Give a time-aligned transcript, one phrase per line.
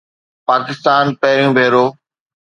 [0.47, 1.85] پاڪستان پهريون ڀيرو